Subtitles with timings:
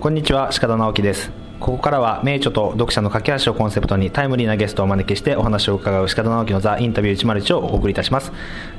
[0.00, 1.30] こんにちは鹿田直樹です。
[1.60, 8.32] ここからは名著と読者の架け橋をコンセプトにタイムリーなゲストをお招きしてお話を伺う鹿田直樹のザ・インタビュー101をお送りいたします。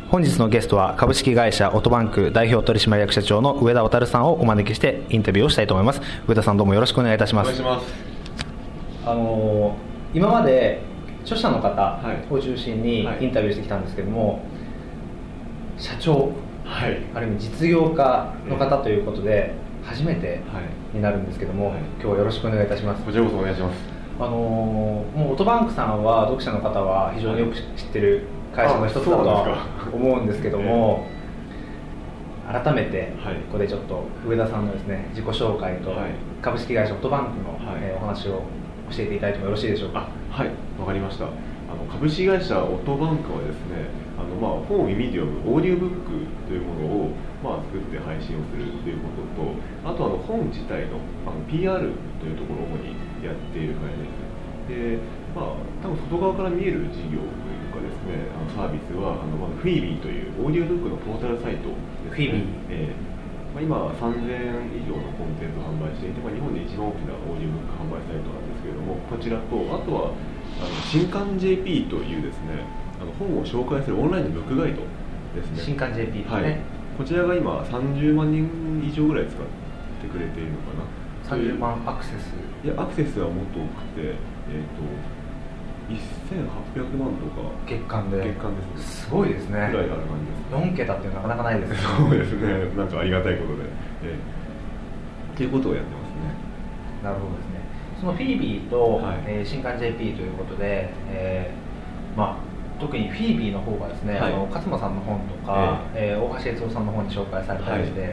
[0.10, 6.02] 本日のゲストは株式会社オトバンク代表取締役社長の上田渉さんをお招きしてインタビューをしたいと思います。
[6.28, 7.62] 上田さんどうもよろしくお願いいたします。
[7.62, 7.94] お願いします。
[9.06, 10.82] あのー今まで
[11.22, 12.00] 著者の方
[12.32, 13.24] を中心にはい。
[13.24, 14.42] インタビューしてきたんですけども、
[15.78, 16.32] 社長
[16.66, 16.98] はい。
[17.14, 20.96] ある意味実業家の方ということで初めてはい。
[20.96, 21.80] になるんですけども、はい。
[22.00, 23.04] 今日はよろしくお願いいたします。
[23.04, 23.78] こちらこそお願いします。
[24.20, 31.08] あのーもうオトバンクさんは読者の方は非常によく知ってる会社の一つだと思うんですけども、
[32.52, 33.36] 改めてはい。
[33.36, 36.12] ここでちょっと上田さんのですね自己紹介とはい。
[36.42, 37.82] 株式会社オトバンクの、はい。
[37.82, 38.44] えーお話を
[38.92, 40.08] 教えていただいてもよろしいでしょうか？
[40.32, 40.50] あはい。
[40.80, 41.26] わかりました
[41.72, 43.88] あの株式会社オトバンクはですね
[44.20, 49.56] あの、まあ、本を耳で読むオーディオブックというものを、まあ、作って配信をするということと
[49.88, 51.80] あとあの本自体のあの PR
[52.20, 52.92] というところを主に
[53.24, 54.32] やっている会社です。
[54.68, 55.00] で
[55.32, 61.76] まあ多分外側から見える事業というかですねあのサービスはあの、まず FeBe というオーディオブックのポータルサイトで
[62.12, 63.21] す、ね、フィービえー
[63.52, 70.16] まあ、今3000以上のコンテンツを販売していて、まあ、日本で一番大きなオーディオブック販売サイトなんですけれどもこちらとあとは
[70.60, 72.64] あの新刊 JP というですね
[73.02, 74.84] あの本を紹介するオンラインのブックガイド
[75.36, 75.64] ですね。
[75.64, 76.44] 新刊 JP ですはい。
[76.44, 76.62] ね、
[76.98, 78.48] こちらが今30万人
[78.86, 79.38] 以上ぐらい使っ
[80.02, 81.36] てくれているのかな。
[81.36, 82.34] 30万アクセス。
[82.64, 84.16] いやアクセスはもっと多くてえっ、
[84.78, 84.84] と
[85.96, 87.50] 1800万とか。
[87.68, 88.18] 月間で。
[88.18, 89.06] 月間ですね。
[89.06, 89.70] すごいですね。
[89.72, 90.74] ぐらいある感じです。
[90.74, 91.78] 4桁ってなかなかないですね。
[91.78, 92.48] そうですね。
[92.78, 93.64] なんかありがたいことで。
[94.04, 94.16] ええ。
[95.34, 96.34] っていうことをやってますね。
[97.04, 97.62] なるほどですね。
[98.00, 99.16] そのフィービーと、はい。
[99.28, 104.34] えー新刊 JP ということで、えーまあ特にフィービーの方がですね、はい。
[104.34, 108.12] あの勝間さんの本とか、えー大橋悦夫さんの本に紹介されたりして、はい。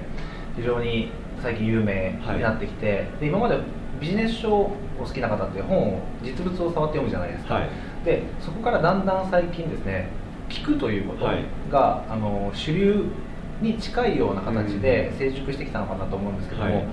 [0.56, 3.56] 非常に最近有名になってきて、で今まで
[4.00, 7.68] ビジネス書をお好きな方って本を実物を触って読むじゃないですか、はい。
[8.04, 10.08] でそこからだんだん最近ですね
[10.48, 11.44] 聞くということが、はい。
[12.10, 13.04] あの主流
[13.60, 16.86] に近いような形で成熟してきたのかなと思うんですけども、はい。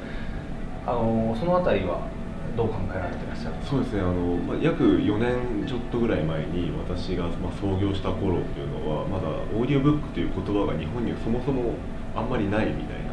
[0.87, 2.07] あのそのあたりは
[2.55, 4.01] どう考えられてらっしゃるそうですね。
[4.01, 11.73] あの、まあ、約4年ちょっとぐらい前に私が、まあ、創業した頃っていうのはまだオーディオブックという言葉が日本にはそもそも
[12.15, 13.11] あんまりないみたいな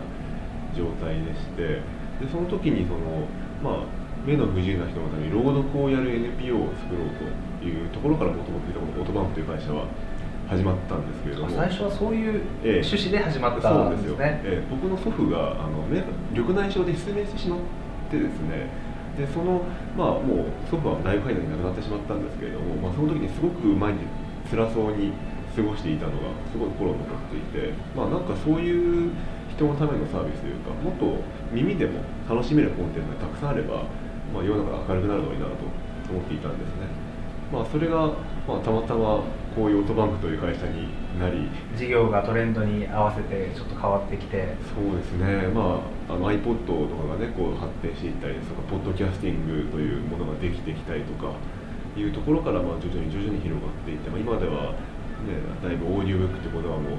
[0.76, 1.82] 状態でして
[2.22, 3.26] でその時にその、
[3.62, 3.75] まあ、
[4.27, 7.11] 目の不自由な人のために朗読をやる NPO を作ろう
[7.61, 9.87] というところからもともといたこのオートバンクという会社は
[10.49, 11.50] 始まったんですけれども。
[11.50, 12.71] 最初はそういうええ。
[12.83, 14.67] 趣旨で始まったそうんですね、ええ。
[14.69, 17.61] 僕の祖父があの緑内障で失明してしまっ
[18.11, 18.69] てですね。
[19.17, 19.62] でその
[19.97, 24.09] まあもう祖父はライフハイドに亡くなってしまったんですけれども、まあ、その時にすごく毎日
[24.50, 25.12] 辛そうに
[25.55, 29.12] 過ごしていたのがすごい心に残っていてまあなんかそういう
[29.56, 31.16] 人のためのサービスというかもっと
[31.52, 33.84] 耳でも楽しめるコンテンツがたくさんあれば、
[34.32, 35.52] まあ、世の中が明るくなるのになと
[36.10, 37.12] 思っていたんですね。
[37.52, 38.08] まあそれが、
[38.48, 39.20] まあ、たまたま
[39.54, 40.88] こういうオートバンクという会社に
[41.20, 44.56] なり事業がトレンドに合わせてちょっと変わってきて。
[44.64, 51.32] そうですね、まあ、あの iPod とかがね、こう発展していったりとか、ポッドキャスティングというものができてきたりとか
[51.94, 54.78] いうところから、まあ、徐々に徐々に広がっていって、まあ、今では、ね、
[55.62, 56.99] だいぶオーディオブックということはもう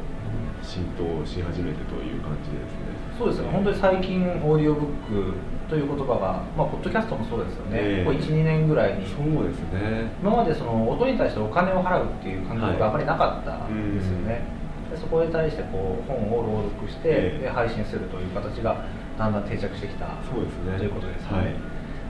[0.61, 2.95] 浸透し始めてという感じですね。
[3.17, 3.49] そうですね。
[3.51, 5.33] 本当に最近オーディオブック
[5.69, 8.05] という言葉が、まあ、ポッドキャストもそうですよね、ええ。
[8.05, 9.05] ここ12年ぐらいに。
[9.05, 10.11] そうですね。
[10.21, 14.45] 今までその音に対してお金を払うっていう感覚があまりなかったんですよね、
[14.89, 17.43] でそこに対してこう本を朗読して、ええ。
[17.43, 18.85] で配信するという形が
[19.17, 20.77] だんだん定着してきたそうですね。
[20.77, 21.55] ということですね、はい。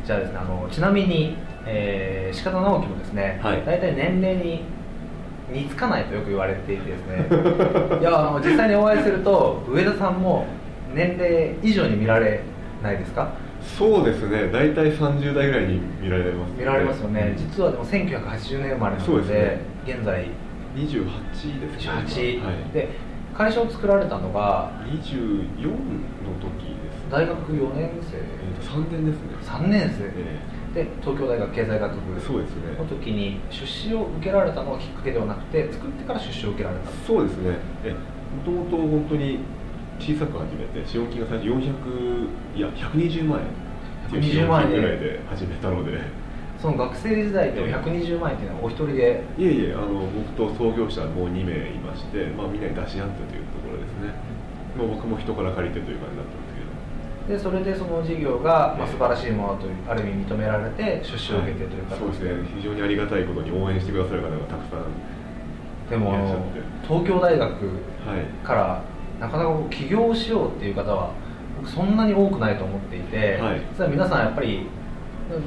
[0.06, 3.66] じゃあですねあのちなみに、えー、鹿田直樹もですね、はい。
[3.66, 4.64] 大体年齢に
[5.52, 7.26] 似つかないとよく言われていてですね。
[8.00, 10.46] いやあの実際にお会いすると上田さんも
[10.94, 12.42] 年齢以上に見られ
[12.82, 13.28] ないですか？
[13.62, 19.62] そうですね、大体30代ぐらいに見られます、見られますよね、実はでも1980年生まれなのでね。
[19.88, 20.26] 現在。
[20.76, 21.94] 28ですね。
[22.42, 22.90] 18、はい、で
[23.38, 25.72] 会社を作られたのが24の
[26.42, 27.10] 時です。
[27.10, 28.18] 大学4年生。
[28.18, 29.22] えーと3年ですね。
[29.44, 30.04] 3年生。
[30.06, 30.40] え
[30.74, 32.76] で東京大学経済学部えそうですね。
[32.78, 37.58] の時に出資を受けられたのがきっかけではなくて作ってから出資を受けられたそうですね。
[37.86, 37.98] え、も
[38.44, 39.40] ともと本当に
[40.00, 46.00] 小さく始めて、資本金が最初400いや120万円っていう資120本万円金ぐらいで始めたので、
[46.60, 49.24] その学生時代でも120万円っていうのはお一人で？
[49.38, 54.10] いえいえあの僕と創業者もう2名いまして、まあみんなに出し合ってというところですね。
[54.76, 56.53] まあ僕も人から借りてという感じだったんで。
[57.28, 62.00] でそれでその事業が、まあ、素晴らしいものというある意味認められて出資を受けてという形。
[62.00, 62.32] そうですね。
[62.58, 66.12] 非常にありがたいことに応援してくださる方がたくさんでも
[66.84, 67.54] 東京大学
[68.06, 68.46] はい。
[68.46, 68.84] から
[69.20, 71.14] なかなかこう起業しようっていう方は
[71.58, 73.62] 僕そんなに多くないと思っていて、はい。
[73.72, 74.68] 実は皆さんやっぱり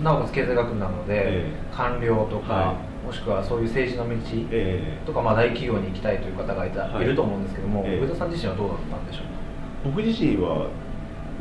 [0.02, 1.74] なおかつ経済学部なので、ええ。
[1.74, 2.74] 官僚とか、は
[3.04, 4.16] もしくはそういう政治の道
[4.50, 7.04] えとか、まあ、大企業に行きたいという方がいた、はい。
[7.04, 8.00] い、ると思うんですけども、ええ。
[8.00, 9.24] 上田さん自身はどうだったんでしょう
[9.84, 10.68] 僕自身は、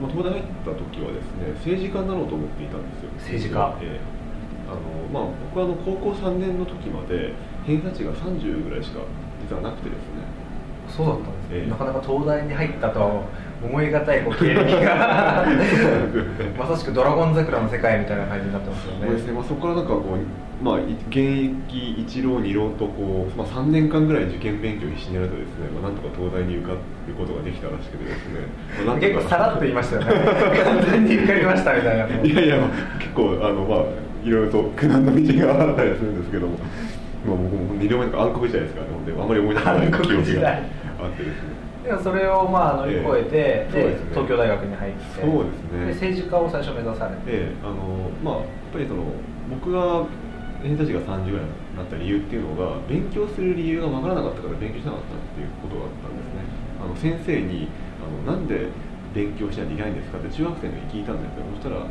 [0.01, 3.11] まあ、東大入った時はですね政治家になろうと思っていたんですよ。
[3.15, 3.77] 政治家。
[3.81, 4.15] ええ。
[4.65, 4.81] あの
[5.13, 7.33] まあ、僕はあの高校3年の時まで
[7.65, 8.99] 偏差値が30ぐらいしか
[9.47, 10.25] 実はなくてですね
[10.89, 11.69] そうだったんですね、ええ。
[11.69, 13.23] なかなか東大に入ったとは
[13.63, 15.45] 思いがたいこう経歴が。
[16.57, 19.07] まさしくドラゴン桜の世界みたいな感じになってますよね。
[19.07, 28.47] そうですね、まあ、そこからなんかこう、まあ、い現役一浪二浪とこう、まあ、3年間ぐらい受験勉強必死にやるとですね、まあ、なんとか東大に受かることができたらしくてですね、
[28.85, 30.07] まあ結構さらっと言いましたよね。
[30.63, 32.57] 完全に受かりましたみたいないやいや、
[32.99, 36.57] 結構あの、まあ、いろいろと苦難の道があったりするんですけども、
[37.25, 40.49] まあ、僕も2両目とか暗黒時代ですからね、ほんであまり思い出さない暗黒時代が
[41.05, 41.65] あってですね。
[41.85, 43.67] でもそれをまあ乗り越えて、でえ。
[43.67, 44.09] えそうですね。
[44.09, 46.09] 東京大学に入ってそうですね。
[46.09, 47.55] 政治家を最初目指されて、ええ。
[47.61, 49.03] あのまあ、やっぱりその
[49.49, 50.05] 僕が
[50.61, 56.41] 偏差値が30ぐらいになった理由っていうのが勉強する理由が分からなかったから勉強しなかったっていうことがあったんですね。
[56.81, 57.69] あの先生に
[58.01, 58.69] あのなんで
[59.13, 61.87] 勉強しないといけないんですかって中学生の時に聞いたんですよそしたら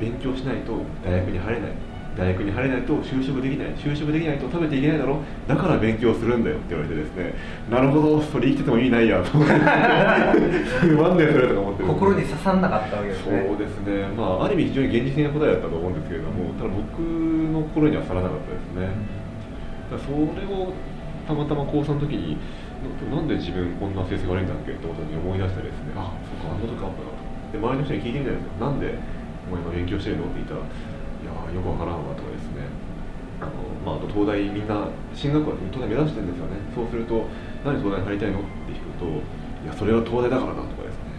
[0.00, 1.70] 勉強しないと大学に入れない
[2.16, 5.18] 大学に入れないと就職できない就職できないと食べていけないだろ
[5.48, 7.34] だから勉強するんだよって言われてですね。
[7.68, 9.22] なるほどそれ生きてても意味ないや。
[9.22, 13.46] と思ってなんでそれとか思って心に刺さんなかったわけですね。
[13.48, 18.94] そうですね、まあ、ある意味非常に現実的な答えだったと思うんですけれども、ただ僕の心にはさらなかったですね。
[19.90, 20.72] だそれを
[21.26, 22.38] たまたま高3の時に、
[23.10, 27.18] ななんで自分こんな成績悪いんだっけってことに思い出してですね、あ、そっか、あんな時あったなと。
[27.50, 28.60] で、周りの人に聞いてみたんですよ。
[28.60, 28.94] なんで
[29.50, 30.30] お前今勉強してるの？
[30.30, 30.60] って言ったら、
[31.54, 32.66] よくわからんわとかですね。
[33.40, 33.52] あの
[33.86, 36.58] まあ、あと東大みんな進学校は東大目指してるんですよね。
[36.74, 37.26] そうすると
[37.64, 38.40] 何東大に入りたいの？
[38.40, 41.14] って聞くといやそれは東大だからだとかですね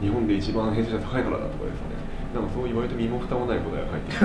[0.00, 1.96] 日本で一番偏差値が高いからだとかですね。
[2.34, 4.24] なんかそう言われて身も蓋もない答えが返ってきて。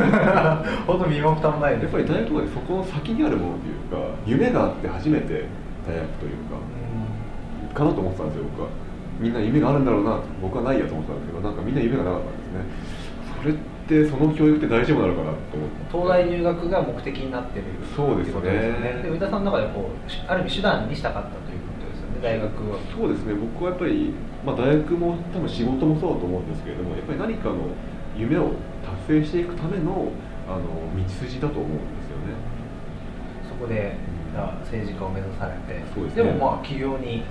[0.90, 5.46] 本当身も蓋もないですやっぱり大学とかでそこの先にあるものというか夢があって初めて
[5.88, 6.58] 大学というか
[7.74, 8.69] かなと思ってたんですよ僕は。
[9.19, 12.66] みんな夢があるんだろうなと僕はないやと思ってたんですけどなんかみんな夢がなかったんですね。
[13.40, 13.70] それって
[14.07, 17.65] その教育って大丈夫なのかなと思って東大入学が目的になってる
[17.95, 18.41] そうですね。
[18.41, 19.03] ですよね。
[19.03, 23.33] で上田さんの中でこうしある意味手段にしたかったということですよね大学はそうですね。
[23.35, 24.13] 僕はやっぱり、
[24.45, 27.67] まあ、大学も多分仕事もそうだと思うんですけれどもやっぱり何かの
[28.15, 28.55] 夢を
[29.07, 30.11] 達成していくための
[30.47, 30.63] あの
[30.95, 32.35] 道筋だと思うんですよね。
[33.47, 33.95] そこで
[34.31, 35.83] じゃあ政治家を目指されて。
[35.93, 36.31] そうですね。
[36.31, 37.23] もまあ起業に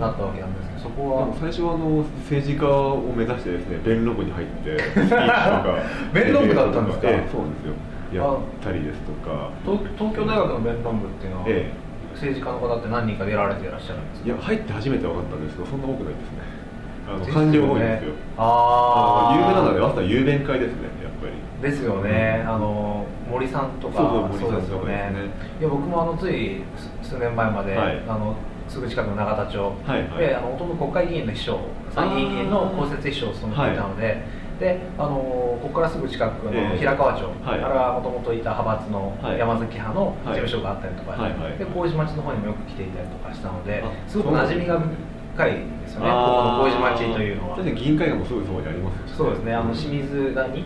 [0.00, 5.76] なったわけなんですけどそこではも最初はあの政治家を目指してですね弁論部に入って スピーチとか。
[6.12, 7.08] 弁論部だったんですか？
[7.08, 7.74] ええそうですよ。
[8.12, 9.50] やったりですとか。
[9.64, 11.84] 東東京大学の弁論部っていうのは、ええ。
[12.14, 14.26] 政治家の方って何人か出られていらっしゃるんですか？
[14.26, 16.38] いや入って初めて分かったんですけどそんな多くないですね。
[17.08, 18.12] あのですよね官僚多いんですよ。
[18.38, 21.70] あああの有名なのは朝雄弁会ですねやっぱり。
[21.70, 23.96] ですよね、あの森さんとか。
[23.96, 25.18] そうそう森さんですよとかですね。
[25.60, 26.62] いや僕もあのつい
[27.02, 28.02] 数年前まで、はい。
[28.08, 28.34] あの
[28.68, 29.58] すぐ近くの永田町。
[29.86, 30.18] はいはい。
[30.18, 31.60] であの元々国会議員の秘書
[31.94, 34.22] 参議院議員の公設秘書を務めていたので、
[34.58, 35.08] であの
[35.62, 36.78] ここからすぐ近くのええ。
[36.78, 37.60] 平川町、はい。
[37.62, 39.38] あれはもともといた派閥のはい。
[39.38, 44.80] 山崎派の事務所があったりとか、はいはいで麹町の方にもよく来ていたりとかしたのであすごく馴染みが
[45.34, 47.62] 深いですよねここの麹町というのは。
[47.62, 50.64] 議員会館もすぐそばにありますしそうですね、あの清水谷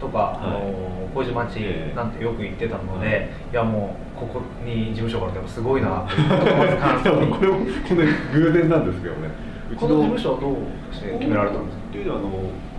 [0.00, 0.72] とか、あはい。
[0.72, 1.96] の麹町ええ。
[1.96, 3.16] なんてよく行ってたので、はい。
[3.52, 6.28] い、やもうここに事務所があるってすごいなっていう。
[7.36, 8.06] これもこれ
[8.40, 9.28] 偶然なんですけどね。
[9.70, 11.84] うちこの事務所はどうして決められたんですか？
[11.90, 12.28] っていうのはあの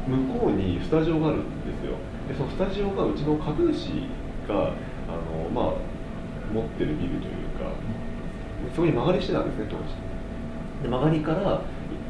[0.07, 1.95] 向こうにスタジオがあるんですよ。
[2.27, 3.91] でそのスタジオがうちの株主
[4.47, 5.73] があの、まあ、
[6.53, 7.71] 持ってるビルというか
[8.75, 9.83] そこに曲がりしてたんですね当時。
[10.83, 11.61] で曲がりから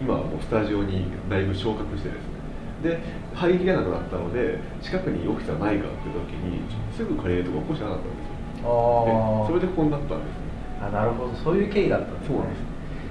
[0.01, 2.40] 今はもうスタジオにだいぶ昇格してですね
[2.81, 2.99] で
[3.33, 6.61] 入りきれなくなったので近くにオフィスはないかって時に
[6.95, 8.31] すぐ借りれるとここしかなかったんですよ。
[8.61, 11.33] あでそれでここになったんですねあなるほど。
[11.35, 12.27] そういう経緯だったんですね。
[12.27, 12.61] そうなんです。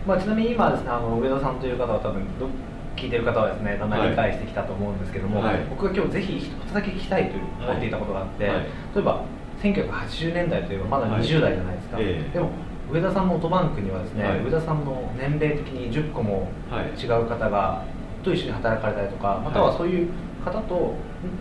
[0.06, 2.48] まあ、ちなみに今はですねあの上田さんという方は多分ど
[2.96, 5.64] 聞いてる方はですねだんだん理解してきたと思うんですけども、はい。
[5.70, 8.56] 僕が今日ぜひ一つだけ聞きたいと思っていたことがあって、はい。
[8.94, 9.24] 例えば
[9.62, 11.22] 1980年代といえばまだはい。
[11.22, 12.32] 20代じゃないですか、ええ。
[12.32, 12.50] でも
[12.90, 14.44] 上田さんのオートバンクにはですね、はい。
[14.44, 16.90] 上田さんの年齢的に10個もはい。
[16.98, 17.84] 違う方が
[18.22, 20.08] と一緒に働かれたりとかまたはそういう
[20.44, 20.94] 方と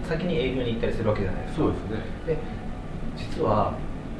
[0.07, 1.61] 先に営業に行ったりするわけじゃないですか。
[1.63, 1.89] そうですね。
[2.27, 2.37] で
[3.15, 3.73] 実は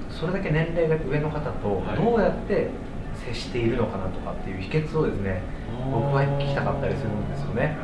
[0.09, 1.97] それだけ年齢が上の方とはい。
[1.97, 2.69] どうやって
[3.15, 5.41] 接しているのかなとかっていう秘訣をですね
[5.83, 5.91] あー。
[5.91, 7.77] 僕は聞きたかったりするんですよね。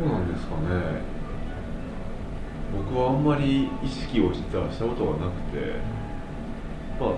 [0.00, 1.02] どうなんですかね。
[2.72, 5.76] 僕はあんまり意識を実はしたことがなくて
[6.98, 7.10] まあ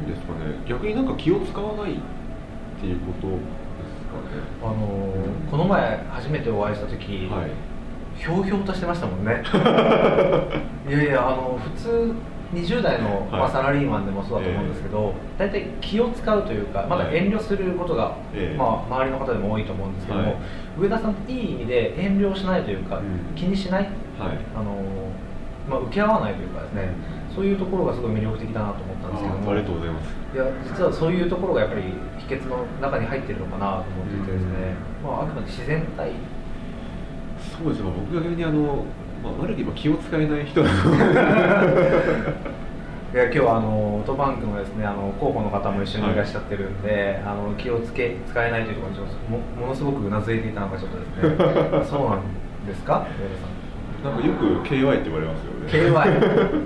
[0.00, 0.56] 何ですかね。
[0.66, 1.96] 逆になんか気を使わないっ
[2.80, 3.28] ていうこと
[4.62, 7.50] あのーこの前初めてお会いした時、はい。
[8.16, 9.42] ひょうひょうとしてましたもんね。
[10.88, 12.14] いやいやあの普通
[12.54, 18.58] 20代の、まあ、はいサラリーマンでもそうだと思うんですけど、大体気を使うというかまだ遠慮することが、ええ。
[18.58, 20.36] まあ、周りの方でも多いと思うんですけども、はい。
[20.78, 23.34] 上田さんっていい意味で遠慮しないというか、うん。
[23.34, 23.90] 気にしない、はい。
[24.54, 24.76] あの
[25.68, 26.88] まあ、受け合わないというかですね、
[27.34, 29.48] そういうところがすごい魅力的だなと思ったんですけども。
[29.50, 30.22] あありがとうございます。
[30.34, 31.82] いや実はそういうところがやっぱり
[32.28, 36.10] 秘訣の中に入ってるのかなと思っていてですね、まあ、あくまで自然体。
[37.38, 37.90] そうですね。
[37.90, 38.84] 僕が逆にあの、
[39.22, 40.64] まあ、ある意味気を使えない人 い
[43.14, 51.84] や今日はあのオートバンクのですねあの候補の方も一緒にいらっしゃってるんで、あの気をつけ使えないというところにちょっともものすごくうなずいていたのがちょっとですね。
[51.84, 52.20] そうなん
[52.66, 53.04] ですか？
[54.04, 55.92] 上田なんかよく KY って言われますよね。
[55.94, 56.60] さん KY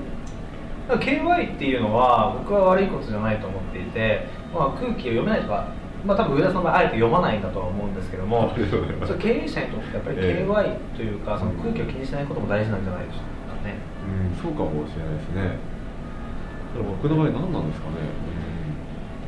[0.95, 5.73] KY っていうのは僕は悪いことじゃないと思っていて、まあ、空気を読めないとか、
[6.05, 10.47] まあ、多分上田さんがあえて読まないんだとは思うんですけども 経営者にとってやっぱりええ。
[10.47, 13.19] KY というか、その空気を気にしないことも大事なんじゃないでしょ
[13.51, 13.75] うかね。
[14.07, 15.59] うんそうかもしれないですね。
[16.73, 17.95] ただ僕の場合何なんですかね、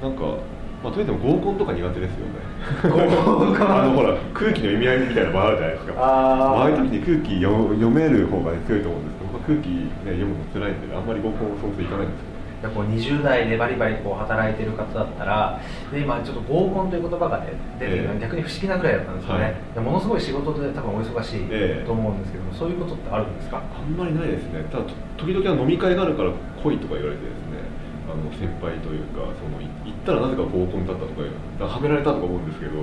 [0.05, 0.39] うん、なんか、
[0.85, 2.49] まあ、とりあえず合コンとか苦手ですよね。
[2.85, 5.95] 合コン あのほら空気の意味合いみたいな場あるじゃないですか。
[5.99, 6.63] あー。
[6.63, 12.39] ああいう時に空気読読める方が強いと思うんですけど空気、ね、読むの辛いんであんまり合コンそもそも行かないんですけど。
[12.59, 15.61] やこう20代でバリバリこう働いてる方だったら
[15.93, 17.47] で今ちょっと合コンという言葉が
[17.79, 19.55] 出てるの逆に不思議なくらいだったんですよね、はい。
[19.75, 23.63] でものすごい仕事で多分お忙しいええと思うんですけども、そういうことってあるんですか？
[23.63, 24.67] あんまりないですね。
[24.75, 27.63] ただと時々は飲み会があるから来いとか言われてですね
[28.11, 31.23] あの先輩というかそのい行ったらなぜか合コンだったとか
[31.63, 32.83] はめられたとか思うんですけど、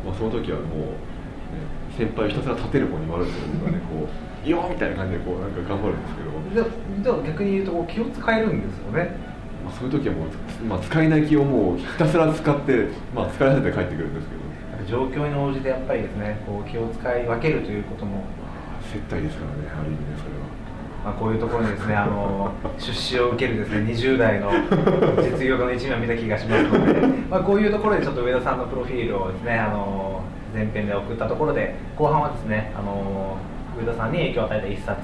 [0.00, 0.96] まあ、その時はもう、ね、
[1.96, 4.08] 先輩ひたすら立てる方に回ると僕がねこう
[4.44, 9.30] 「いいよ!」みたいな感じでこうなんか頑張るんですけど、ででも逆に言うとこう気を使えるんですよね
[9.64, 14.40] まあ、そういう時はもう、まあ、使えない気をもうひたすら使って、まあ、疲れ果てて帰ってくるんですけど
[14.88, 18.24] 状況に応じてやっぱりですねこう気を使い分けるということも、
[18.90, 20.50] 接待ですからねある意味でそれは。
[21.04, 24.50] まあ、こういうところにですねあの出資を受けるですね20代の
[25.22, 30.22] 実業家の一面を見た気がしますので、まあ、こういうところでちょっと上田さんのプロフィールをですねあの
[30.54, 33.36] 前編で送ったところで後半はですねあの
[33.78, 35.00] 上田さんに影響を与えた一冊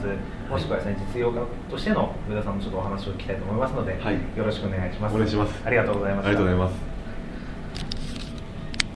[0.51, 4.15] もしくはですね実業家としての上田さんのちょっとお話を聞きたいと思いますので、はい。
[4.37, 5.15] よろしくお願いします。
[5.15, 5.63] お願いします。
[5.65, 6.29] ありがとうございました。
[6.29, 6.96] ありがとうございます